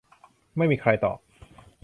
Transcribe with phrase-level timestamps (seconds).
[0.57, 1.17] ไม่มีใครตอบ